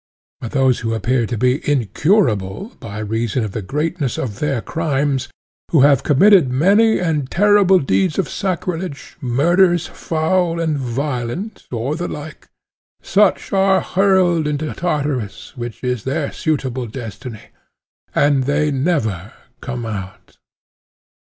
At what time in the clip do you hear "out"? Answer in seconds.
19.85-20.37